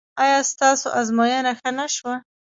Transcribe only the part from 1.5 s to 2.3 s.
ښه نه شوه؟